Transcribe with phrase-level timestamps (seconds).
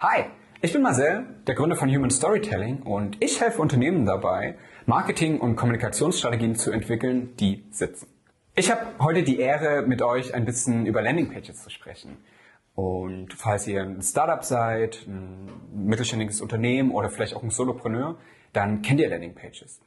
[0.00, 0.26] Hi,
[0.62, 4.54] ich bin Marcel, der Gründer von Human Storytelling und ich helfe Unternehmen dabei,
[4.86, 8.06] Marketing- und Kommunikationsstrategien zu entwickeln, die sitzen.
[8.54, 12.16] Ich habe heute die Ehre, mit euch ein bisschen über Landingpages zu sprechen.
[12.76, 18.18] Und falls ihr ein Startup seid, ein mittelständiges Unternehmen oder vielleicht auch ein Solopreneur,
[18.52, 19.80] dann kennt ihr Landingpages.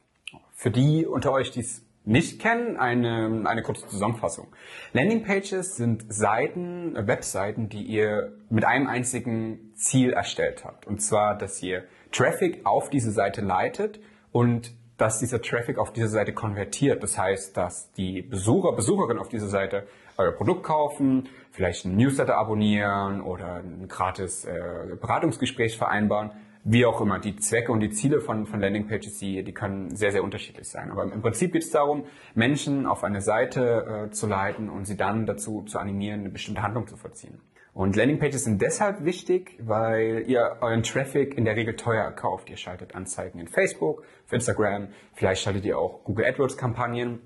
[0.54, 4.48] Für die unter euch, die es nicht kennen, eine, eine kurze Zusammenfassung.
[4.92, 10.86] Landingpages sind Seiten, Webseiten, die ihr mit einem einzigen Ziel erstellt habt.
[10.86, 14.00] Und zwar, dass ihr Traffic auf diese Seite leitet
[14.32, 17.02] und dass dieser Traffic auf diese Seite konvertiert.
[17.02, 22.36] Das heißt, dass die Besucher, Besucherinnen auf dieser Seite euer Produkt kaufen, vielleicht ein Newsletter
[22.36, 26.32] abonnieren oder ein gratis äh, Beratungsgespräch vereinbaren
[26.64, 30.12] wie auch immer, die Zwecke und die Ziele von, von Landingpages, die, die können sehr,
[30.12, 30.90] sehr unterschiedlich sein.
[30.90, 34.96] Aber im Prinzip geht es darum, Menschen auf eine Seite äh, zu leiten und sie
[34.96, 37.40] dann dazu zu animieren, eine bestimmte Handlung zu vollziehen.
[37.74, 42.50] Und Landingpages sind deshalb wichtig, weil ihr euren Traffic in der Regel teuer kauft.
[42.50, 47.20] Ihr schaltet Anzeigen in Facebook, für Instagram, vielleicht schaltet ihr auch Google AdWords Kampagnen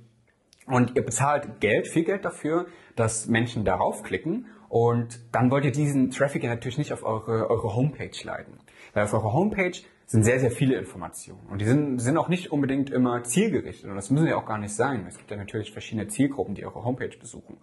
[0.66, 5.72] und ihr bezahlt Geld, viel Geld dafür, dass Menschen darauf klicken und dann wollt ihr
[5.72, 8.58] diesen Traffic ja natürlich nicht auf eure, eure Homepage leiten.
[8.96, 11.46] Weil auf eurer Homepage sind sehr, sehr viele Informationen.
[11.50, 13.90] Und die sind, sind auch nicht unbedingt immer zielgerichtet.
[13.90, 15.04] Und das müssen ja auch gar nicht sein.
[15.06, 17.58] Es gibt ja natürlich verschiedene Zielgruppen, die eure Homepage besuchen.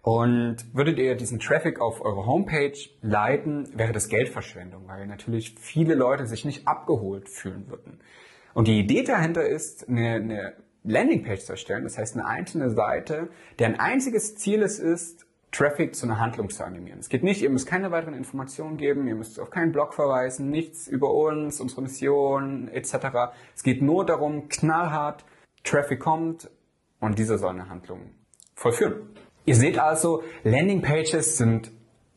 [0.00, 5.94] Und würdet ihr diesen Traffic auf eure Homepage leiten, wäre das Geldverschwendung, weil natürlich viele
[5.94, 8.00] Leute sich nicht abgeholt fühlen würden.
[8.54, 13.28] Und die Idee dahinter ist, eine, eine Landingpage zu erstellen, das heißt eine einzelne Seite,
[13.58, 15.23] deren einziges Ziel es ist,
[15.54, 16.98] Traffic zu einer Handlung zu animieren.
[16.98, 20.50] Es geht nicht, ihr müsst keine weiteren Informationen geben, ihr müsst auf keinen Blog verweisen,
[20.50, 23.34] nichts über uns, unsere Mission etc.
[23.54, 25.24] Es geht nur darum, knallhart,
[25.62, 26.50] Traffic kommt
[27.00, 28.10] und dieser soll eine Handlung
[28.56, 29.10] vollführen.
[29.46, 31.70] Ihr seht also, Landingpages sind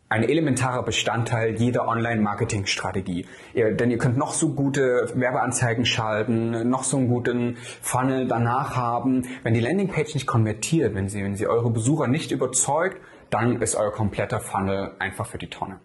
[0.09, 3.25] ein elementarer Bestandteil jeder Online-Marketing-Strategie.
[3.53, 9.25] denn ihr könnt noch so gute Werbeanzeigen schalten, noch so einen guten Funnel danach haben.
[9.43, 13.75] Wenn die Landingpage nicht konvertiert, wenn sie, wenn sie eure Besucher nicht überzeugt, dann ist
[13.75, 15.79] euer kompletter Funnel einfach für die Tonne.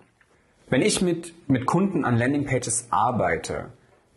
[0.71, 3.71] Wenn ich mit, mit Kunden an Landingpages arbeite,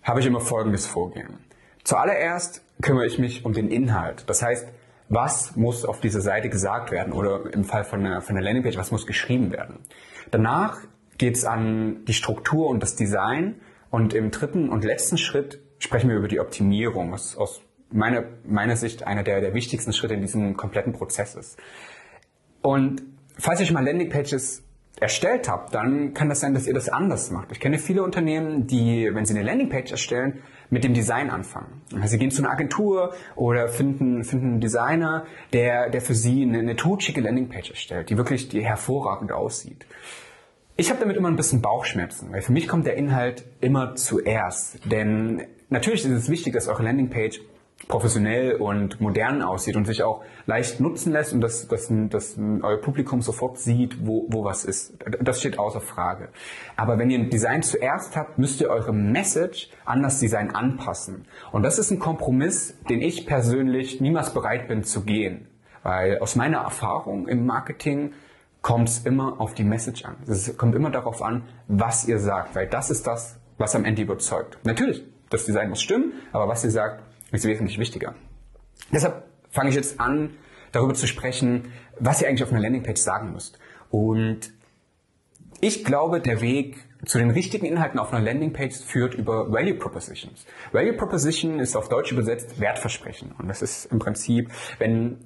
[0.03, 1.39] habe ich immer folgendes Vorgehen.
[1.83, 4.23] Zuallererst kümmere ich mich um den Inhalt.
[4.27, 4.67] Das heißt,
[5.09, 8.77] was muss auf dieser Seite gesagt werden oder im Fall von einer, von einer Landingpage,
[8.77, 9.79] was muss geschrieben werden.
[10.31, 10.79] Danach
[11.17, 13.55] geht es an die Struktur und das Design
[13.91, 17.61] und im dritten und letzten Schritt sprechen wir über die Optimierung, was aus
[17.91, 21.57] meiner, meiner Sicht einer der, der wichtigsten Schritte in diesem kompletten Prozess ist.
[22.61, 23.03] Und
[23.37, 24.64] falls schon mal Landingpages
[24.99, 27.51] erstellt habt, dann kann das sein, dass ihr das anders macht.
[27.51, 31.81] Ich kenne viele Unternehmen, die, wenn sie eine Landingpage erstellen, mit dem Design anfangen.
[31.95, 36.43] Also sie gehen zu einer Agentur oder finden, finden einen Designer, der, der für sie
[36.43, 39.85] eine, eine totschicke Landingpage erstellt, die wirklich die hervorragend aussieht.
[40.77, 44.79] Ich habe damit immer ein bisschen Bauchschmerzen, weil für mich kommt der Inhalt immer zuerst.
[44.91, 47.39] Denn natürlich ist es wichtig, dass eure Landingpage
[47.87, 52.77] professionell und modern aussieht und sich auch leicht nutzen lässt und dass, dass, dass euer
[52.77, 54.97] Publikum sofort sieht, wo, wo was ist.
[55.21, 56.29] Das steht außer Frage.
[56.77, 61.25] Aber wenn ihr ein Design zuerst habt, müsst ihr eure Message an das Design anpassen.
[61.51, 65.47] Und das ist ein Kompromiss, den ich persönlich niemals bereit bin zu gehen.
[65.83, 68.13] Weil aus meiner Erfahrung im Marketing
[68.63, 70.15] kommt es immer auf die Message an.
[70.27, 74.01] Es kommt immer darauf an, was ihr sagt, weil das ist das, was am Ende
[74.01, 74.57] überzeugt.
[74.63, 78.15] Natürlich, das Design muss stimmen, aber was ihr sagt, ist wesentlich wichtiger.
[78.91, 80.31] Deshalb fange ich jetzt an,
[80.71, 83.59] darüber zu sprechen, was ihr eigentlich auf einer Landingpage sagen müsst.
[83.89, 84.51] Und
[85.61, 90.45] ich glaube, der Weg zu den richtigen Inhalten auf einer Landingpage führt über Value Propositions.
[90.71, 93.33] Value Proposition ist auf Deutsch übersetzt Wertversprechen.
[93.37, 95.17] Und das ist im Prinzip, wenn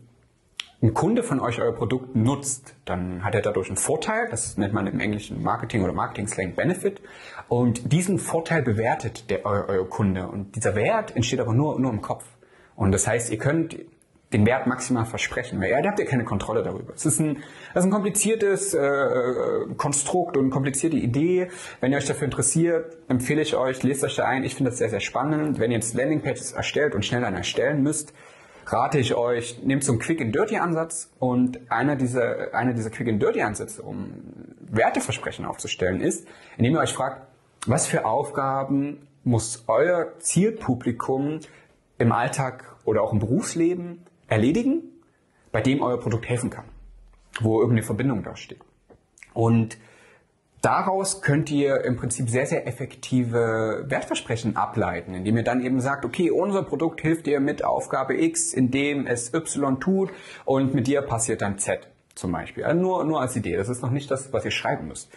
[0.81, 4.73] ein Kunde von euch euer Produkt nutzt, dann hat er dadurch einen Vorteil, das nennt
[4.73, 7.01] man im englischen Marketing oder Marketing-Slang Benefit.
[7.49, 10.27] Und diesen Vorteil bewertet der, euer, euer Kunde.
[10.27, 12.25] Und dieser Wert entsteht aber nur, nur im Kopf.
[12.75, 13.77] Und das heißt, ihr könnt
[14.31, 16.93] den Wert maximal versprechen, weil da habt ihr keine Kontrolle darüber.
[16.93, 17.37] Es ist ein,
[17.73, 21.49] das ist ein kompliziertes äh, Konstrukt und eine komplizierte Idee.
[21.81, 24.43] Wenn ihr euch dafür interessiert, empfehle ich euch, lest euch da ein.
[24.43, 25.59] Ich finde das sehr, sehr spannend.
[25.59, 28.13] Wenn ihr jetzt Landingpages erstellt und schnell dann erstellen müsst,
[28.71, 32.89] rate ich euch, nehmt so einen Quick and Dirty Ansatz und einer dieser, einer dieser
[32.89, 34.13] Quick and Dirty Ansätze, um
[34.59, 36.27] Werteversprechen aufzustellen, ist,
[36.57, 37.27] indem ihr euch fragt,
[37.65, 41.39] was für Aufgaben muss euer Zielpublikum
[41.97, 44.83] im Alltag oder auch im Berufsleben erledigen,
[45.51, 46.65] bei dem euer Produkt helfen kann,
[47.41, 48.61] wo irgendeine Verbindung da steht.
[49.33, 49.77] Und
[50.61, 56.03] Daraus könnt ihr im Prinzip sehr, sehr effektive Wertversprechen ableiten, indem ihr dann eben sagt,
[56.03, 60.09] okay, unser Produkt hilft dir mit Aufgabe X, indem es Y tut
[60.43, 62.65] und mit dir passiert dann Z zum Beispiel.
[62.65, 63.55] Also nur, nur als Idee.
[63.55, 65.09] Das ist noch nicht das, was ihr schreiben müsst.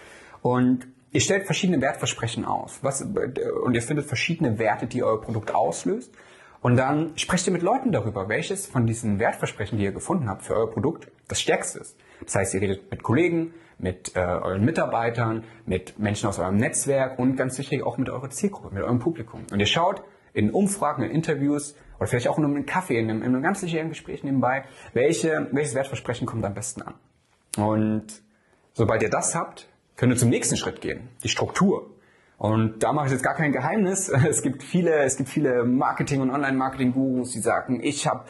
[0.42, 2.78] Und ihr stellt verschiedene Wertversprechen aus.
[2.82, 6.12] Was, und ihr findet verschiedene Werte, die euer Produkt auslöst.
[6.62, 10.44] Und dann sprecht ihr mit Leuten darüber, welches von diesen Wertversprechen, die ihr gefunden habt
[10.44, 11.96] für euer Produkt, das stärkste ist.
[12.24, 17.18] Das heißt, ihr redet mit Kollegen, mit äh, euren Mitarbeitern, mit Menschen aus eurem Netzwerk
[17.18, 19.44] und ganz sicher auch mit eurer Zielgruppe, mit eurem Publikum.
[19.50, 20.02] Und ihr schaut
[20.34, 23.60] in Umfragen, in Interviews oder vielleicht auch in einem Kaffee, in einem, in einem ganz
[23.60, 26.94] sicheren Gespräch nebenbei, welche, welches Wertversprechen kommt am besten an.
[27.56, 28.22] Und
[28.72, 31.90] sobald ihr das habt, könnt ihr zum nächsten Schritt gehen, die Struktur.
[32.42, 34.08] Und da mache ich jetzt gar kein Geheimnis.
[34.28, 38.24] Es gibt viele, es gibt viele Marketing- und Online-Marketing-Gurus, die sagen, ich habe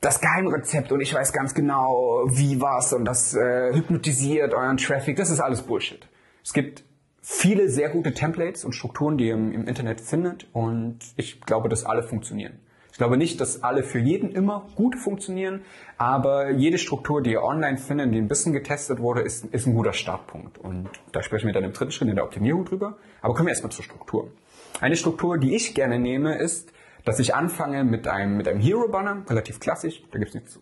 [0.00, 5.16] das Geheimrezept und ich weiß ganz genau, wie was und das äh, hypnotisiert euren Traffic.
[5.16, 6.08] Das ist alles Bullshit.
[6.42, 6.82] Es gibt
[7.22, 11.68] viele sehr gute Templates und Strukturen, die ihr im, im Internet findet und ich glaube,
[11.68, 12.58] dass alle funktionieren.
[12.98, 15.60] Ich glaube nicht, dass alle für jeden immer gut funktionieren,
[15.98, 19.74] aber jede Struktur, die ihr online findet, die ein bisschen getestet wurde, ist, ist ein
[19.74, 20.58] guter Startpunkt.
[20.58, 22.98] Und da sprechen wir dann im dritten Schritt in der Optimierung drüber.
[23.22, 24.32] Aber kommen wir erstmal zur Struktur.
[24.80, 26.72] Eine Struktur, die ich gerne nehme, ist,
[27.04, 30.60] dass ich anfange mit einem, mit einem Hero-Banner, relativ klassisch, da gibt es nichts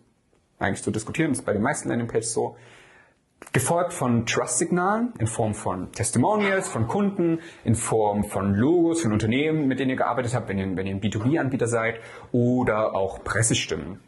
[0.59, 2.59] eigentlich zu diskutieren, das ist bei den meisten Landingpages so,
[3.53, 9.67] gefolgt von Trust-Signalen in Form von Testimonials von Kunden, in Form von Logos von Unternehmen,
[9.67, 12.01] mit denen ihr gearbeitet habt, wenn ihr, wenn ihr ein B2B-Anbieter seid,
[12.33, 14.01] oder auch Pressestimmen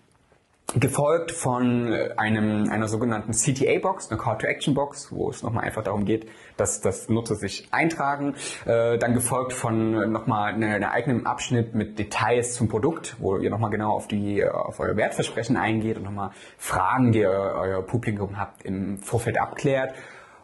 [0.74, 6.28] gefolgt von einem, einer sogenannten CTA-Box, eine Call-to-Action-Box, wo es nochmal einfach darum geht,
[6.58, 8.34] dass, dass Nutzer sich eintragen.
[8.66, 13.48] Äh, dann gefolgt von nochmal einem eine eigenen Abschnitt mit Details zum Produkt, wo ihr
[13.48, 18.38] nochmal genau auf, die, auf euer Wertversprechen eingeht und nochmal Fragen, die ihr euer Publikum
[18.38, 19.94] habt, im Vorfeld abklärt.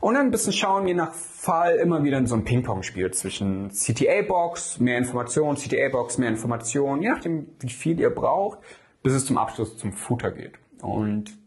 [0.01, 3.71] Und dann ein bisschen schauen, je nach Fall immer wieder in so ein Ping-Pong-Spiel zwischen
[3.71, 8.59] CTA-Box, mehr Informationen, CTA-Box, mehr Informationen, je nachdem, wie viel ihr braucht
[9.05, 10.55] bis es zum Abschluss zum Footer geht.
[10.81, 11.39] Und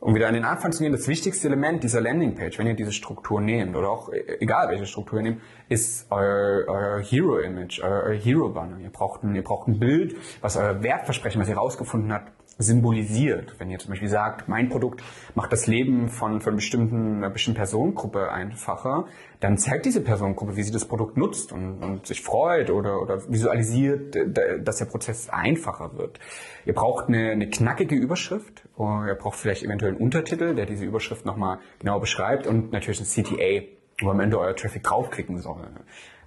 [0.00, 2.90] um wieder an den Anfang zu gehen, das wichtigste Element dieser Landingpage, wenn ihr diese
[2.90, 8.02] Struktur nehmt, oder auch e-, egal welche Struktur ihr nehmt, ist euer, euer Hero-Image, euer,
[8.06, 8.78] euer Hero-Banner.
[8.78, 13.54] Ihr ihr braucht ein Bild, was euer Wertversprechen, was ihr rausgefunden habt, symbolisiert.
[13.58, 15.02] Wenn ihr zum Beispiel sagt, mein Produkt
[15.34, 19.06] macht das Leben von, von bestimmten, einer bestimmten Personengruppe einfacher,
[19.40, 23.28] dann zeigt diese Personengruppe, wie sie das Produkt nutzt und, und sich freut oder, oder
[23.30, 24.16] visualisiert,
[24.60, 26.20] dass der Prozess einfacher wird.
[26.64, 31.26] Ihr braucht eine, eine knackige Überschrift, ihr braucht vielleicht eventuell einen Untertitel, der diese Überschrift
[31.26, 33.66] nochmal genau beschreibt und natürlich ein CTA,
[34.00, 35.68] wo am Ende euer Traffic draufklicken soll.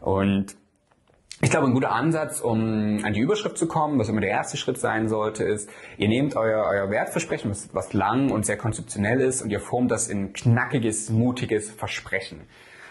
[0.01, 0.55] Und
[1.45, 4.57] ich glaube, ein guter Ansatz, um an die Überschrift zu kommen, was immer der erste
[4.57, 9.21] Schritt sein sollte, ist, ihr nehmt euer, euer Wertversprechen, was, was lang und sehr konzeptionell
[9.21, 12.41] ist, und ihr formt das in knackiges, mutiges Versprechen.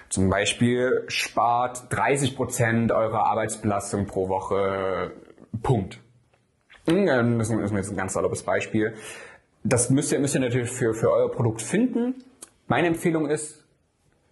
[0.08, 5.10] Zum Beispiel spart 30 Prozent eurer Arbeitsbelastung pro Woche
[5.64, 5.98] Punkt.
[6.86, 8.94] Hm, das ist jetzt ein ganz salopes Beispiel.
[9.64, 12.22] Das müsst ihr, müsst ihr natürlich für, für euer Produkt finden.
[12.68, 13.63] Meine Empfehlung ist,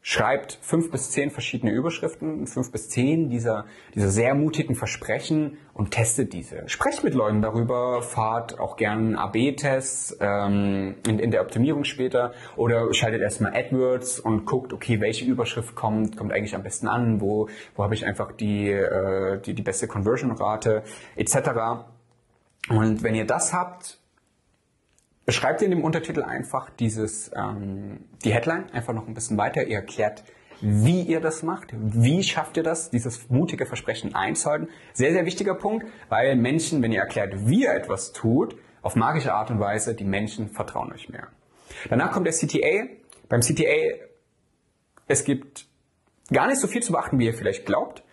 [0.03, 5.93] schreibt fünf bis zehn verschiedene Überschriften, fünf bis zehn dieser, dieser sehr mutigen Versprechen und
[5.93, 6.69] testet diese.
[6.69, 12.93] Sprecht mit Leuten darüber, fahrt auch gern AB-Tests ähm, in, in der Optimierung später oder
[12.93, 17.49] schaltet erstmal AdWords und guckt, okay, welche Überschrift kommt, kommt eigentlich am besten an, wo,
[17.77, 20.83] wo habe ich einfach die, äh, die, die beste Conversion-Rate
[21.15, 21.85] etc.
[22.69, 24.02] Und wenn ihr das habt,
[25.25, 29.65] beschreibt in dem Untertitel einfach dieses, ähm, die Headline einfach noch ein bisschen weiter.
[29.67, 30.25] Ihr erklärt,
[30.61, 34.69] wie ihr das macht, wie schafft ihr das, dieses mutige Versprechen einzuhalten.
[34.93, 39.35] Sehr, sehr wichtiger Punkt, weil Menschen, wenn ihr erklärt, wie ihr etwas tut, auf magische
[39.35, 41.29] Art und Weise, die Menschen vertrauen euch mehr.
[41.89, 42.87] Danach kommt der CTA.
[43.29, 43.97] Beim CTA,
[45.09, 45.67] es gibt
[46.33, 48.05] gar nicht so viel zu beachten, wie ihr vielleicht glaubt.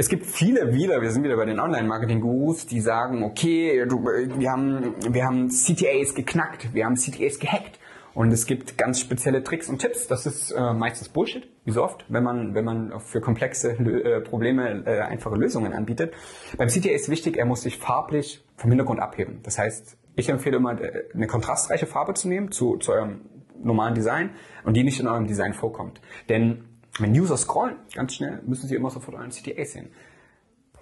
[0.00, 4.48] Es gibt viele wieder, wir sind wieder bei den Online-Marketing-Gurus, die sagen, okay, du, wir,
[4.48, 7.80] haben, wir haben CTAs geknackt, wir haben CTAs gehackt.
[8.14, 10.06] Und es gibt ganz spezielle Tricks und Tipps.
[10.06, 14.20] Das ist äh, meistens Bullshit, wie so oft, wenn man, wenn man für komplexe äh,
[14.20, 16.14] Probleme äh, einfache Lösungen anbietet.
[16.56, 19.40] Beim CTA ist wichtig, er muss sich farblich vom Hintergrund abheben.
[19.42, 23.22] Das heißt, ich empfehle immer, äh, eine kontrastreiche Farbe zu nehmen zu, zu eurem
[23.60, 24.30] normalen Design
[24.62, 26.00] und die nicht in eurem Design vorkommt.
[26.28, 26.67] Denn
[27.00, 29.90] wenn User scrollen, ganz schnell, müssen sie immer sofort einen CTA sehen.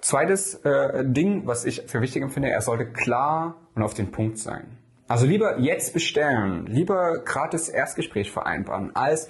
[0.01, 4.39] Zweites äh, Ding, was ich für wichtig empfinde, er sollte klar und auf den Punkt
[4.39, 4.79] sein.
[5.09, 9.29] Also lieber jetzt bestellen, lieber gratis Erstgespräch vereinbaren, als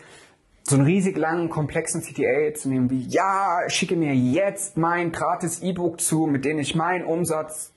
[0.65, 5.63] so einen riesig langen, komplexen CTA zu nehmen wie, ja, schicke mir jetzt mein gratis
[5.63, 7.73] E-Book zu, mit dem ich meinen Umsatz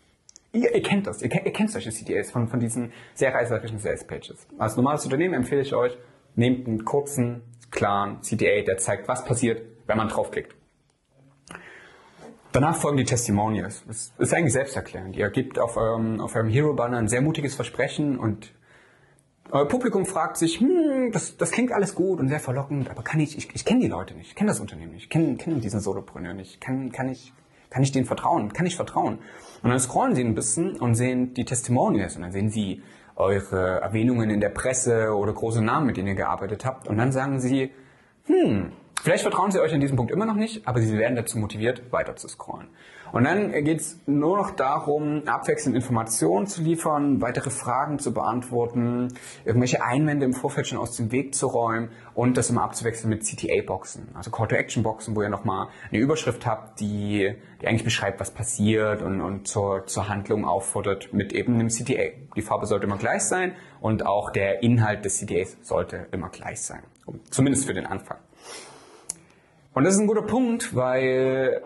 [0.51, 4.04] Ihr, ihr, kennt das, ihr, ihr, kennt solche CTAs von, von diesen sehr reißerischen Sales
[4.04, 4.48] Pages.
[4.58, 5.96] Als normales Unternehmen empfehle ich euch,
[6.36, 10.55] nehmt einen kurzen, klaren CTA, der zeigt, was passiert, wenn man draufklickt.
[12.51, 13.83] Danach folgen die Testimonials.
[13.88, 15.15] Das ist eigentlich selbsterklärend.
[15.15, 18.53] Ihr gebt auf eurem, auf eurem Hero-Banner ein sehr mutiges Versprechen und
[19.51, 23.19] Euer Publikum fragt sich, hm, das, das klingt alles gut und sehr verlockend, aber kann
[23.19, 25.59] ich, ich, ich kenne die Leute nicht, ich kenne das Unternehmen nicht, ich kenne kenn
[25.59, 27.33] diesen Solopreneur nicht, kann, kann, ich,
[27.71, 29.17] kann ich denen vertrauen, kann ich vertrauen?
[29.63, 32.83] Und dann scrollen sie ein bisschen und sehen die Testimonials und dann sehen sie
[33.19, 36.88] eure Erwähnungen in der Presse oder große Namen, mit denen ihr gearbeitet habt.
[36.88, 37.71] Und dann sagen sie,
[38.25, 38.71] hm,
[39.01, 41.91] Vielleicht vertrauen Sie euch an diesem Punkt immer noch nicht, aber Sie werden dazu motiviert,
[41.91, 42.68] weiter zu scrollen.
[43.12, 49.08] Und dann geht es nur noch darum, abwechselnd Informationen zu liefern, weitere Fragen zu beantworten,
[49.46, 53.24] irgendwelche Einwände im Vorfeld schon aus dem Weg zu räumen und das immer abzuwechseln mit
[53.24, 59.01] CTA-Boxen, also Call-to-Action-Boxen, wo ihr nochmal eine Überschrift habt, die, die eigentlich beschreibt, was passiert
[59.01, 62.10] und, und zur, zur Handlung auffordert mit eben einem CTA.
[62.36, 66.62] Die Farbe sollte immer gleich sein und auch der Inhalt des CTAs sollte immer gleich
[66.62, 66.84] sein,
[67.32, 68.18] zumindest für den Anfang.
[69.79, 71.63] Und das ist ein guter Punkt, weil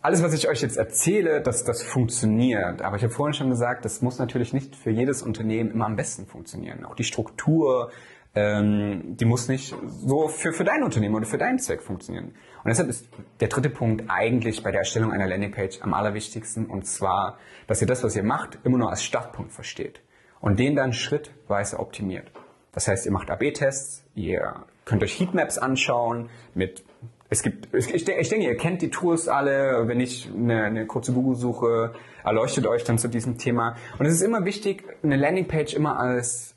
[0.00, 2.80] alles, was ich euch jetzt erzähle, dass das funktioniert.
[2.80, 5.94] Aber ich habe vorhin schon gesagt, das muss natürlich nicht für jedes Unternehmen immer am
[5.94, 6.86] besten funktionieren.
[6.86, 7.90] Auch die Struktur,
[8.34, 12.28] ähm, die muss nicht so für, für dein Unternehmen oder für deinen Zweck funktionieren.
[12.28, 16.64] Und deshalb ist der dritte Punkt eigentlich bei der Erstellung einer Landingpage am allerwichtigsten.
[16.64, 17.36] Und zwar,
[17.66, 20.00] dass ihr das, was ihr macht, immer nur als Startpunkt versteht.
[20.40, 22.32] Und den dann schrittweise optimiert.
[22.72, 26.84] Das heißt, ihr macht AB-Tests, ihr könnt euch Heatmaps anschauen mit
[27.30, 29.86] es gibt, ich, ich, denke, ihr kennt die Tools alle.
[29.86, 31.92] Wenn ich eine, eine kurze Google-Suche
[32.24, 33.76] erleuchtet euch dann zu diesem Thema.
[33.98, 36.56] Und es ist immer wichtig, eine Landingpage immer als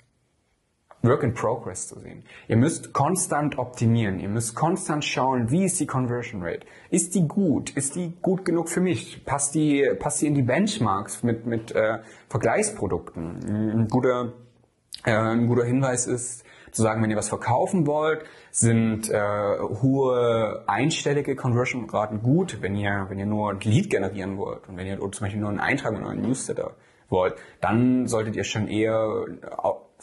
[1.03, 2.23] Work in Progress zu sehen.
[2.47, 4.19] Ihr müsst konstant optimieren.
[4.19, 6.65] Ihr müsst konstant schauen, wie ist die Conversion Rate?
[6.89, 7.69] Ist die gut?
[7.71, 9.23] Ist die gut genug für mich?
[9.25, 11.99] Passt die, passt die in die Benchmarks mit, mit äh,
[12.29, 13.79] Vergleichsprodukten?
[13.81, 14.33] Ein guter,
[15.05, 20.63] äh, ein guter Hinweis ist, zu sagen, wenn ihr was verkaufen wollt, sind äh, hohe
[20.67, 24.99] einstellige Conversion-Raten gut, wenn ihr, wenn ihr nur ein Lead generieren wollt und wenn ihr
[24.99, 26.71] zum Beispiel nur einen Eintrag in euren Newsletter
[27.13, 29.25] wollt, dann solltet ihr schon eher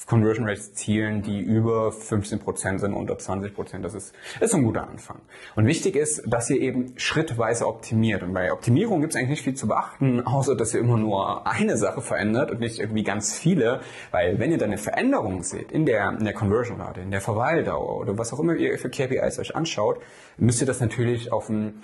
[0.07, 3.81] Conversion Rates zielen, die über 15% sind, unter 20%.
[3.83, 5.21] Das ist, ist ein guter Anfang.
[5.57, 8.23] Und wichtig ist, dass ihr eben schrittweise optimiert.
[8.23, 11.47] Und bei Optimierung gibt es eigentlich nicht viel zu beachten, außer dass ihr immer nur
[11.47, 13.81] eine Sache verändert und nicht irgendwie ganz viele.
[14.11, 17.21] Weil wenn ihr dann eine Veränderung seht in der, in der Conversion Rate, in der
[17.21, 20.01] Verweildauer oder was auch immer ihr für KPIs euch anschaut,
[20.39, 21.83] müsst ihr das natürlich auf ein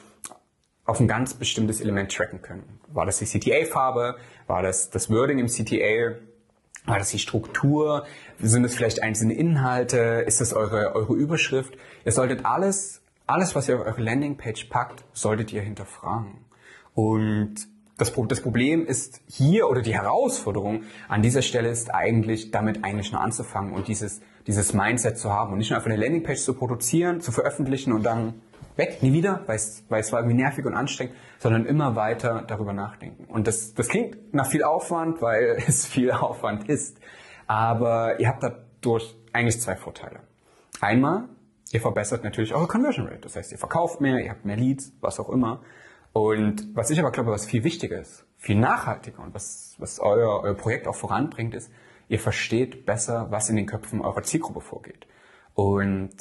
[0.86, 2.80] auf ein ganz bestimmtes Element tracken können.
[2.88, 4.16] War das die CTA-Farbe?
[4.46, 6.14] War das das Wording im CTA?
[6.86, 8.06] War das die Struktur?
[8.38, 10.24] Sind es vielleicht einzelne Inhalte?
[10.26, 11.76] Ist das eure, eure Überschrift?
[12.04, 16.44] Ihr solltet alles, alles, was ihr auf eure Landingpage packt, solltet ihr hinterfragen.
[16.94, 17.66] Und
[17.98, 23.10] das, das Problem ist hier oder die Herausforderung an dieser Stelle ist eigentlich, damit eigentlich
[23.10, 26.54] nur anzufangen und dieses, dieses Mindset zu haben und nicht nur einfach eine Landingpage zu
[26.54, 28.34] produzieren, zu veröffentlichen und dann
[28.76, 32.44] weg, nie wieder, weil es, weil es war irgendwie nervig und anstrengend, sondern immer weiter
[32.46, 33.24] darüber nachdenken.
[33.24, 36.98] Und das, das klingt nach viel Aufwand, weil es viel Aufwand ist.
[37.46, 40.20] Aber ihr habt dadurch eigentlich zwei Vorteile.
[40.80, 41.28] Einmal,
[41.72, 43.20] ihr verbessert natürlich eure Conversion Rate.
[43.20, 45.62] Das heißt, ihr verkauft mehr, ihr habt mehr Leads, was auch immer.
[46.12, 50.42] Und was ich aber glaube, was viel wichtiger ist, viel nachhaltiger und was, was euer,
[50.42, 51.70] euer Projekt auch voranbringt, ist,
[52.08, 55.06] ihr versteht besser, was in den Köpfen eurer Zielgruppe vorgeht.
[55.54, 56.14] Und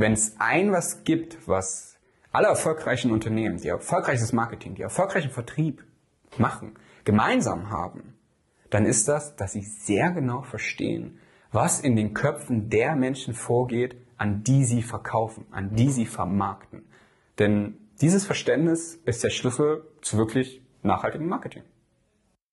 [0.00, 1.98] wenn es ein was gibt, was
[2.32, 5.84] alle erfolgreichen Unternehmen, die erfolgreiches Marketing, die erfolgreichen Vertrieb
[6.38, 8.14] machen, gemeinsam haben,
[8.70, 11.18] dann ist das, dass sie sehr genau verstehen,
[11.52, 16.84] was in den Köpfen der Menschen vorgeht, an die sie verkaufen, an die sie vermarkten.
[17.38, 21.62] Denn dieses Verständnis ist der Schlüssel zu wirklich nachhaltigem Marketing.